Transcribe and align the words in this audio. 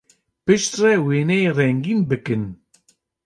Piştre 0.45 0.91
wêneyê 1.05 1.51
rengîn 1.57 1.99
bikin. 2.09 2.43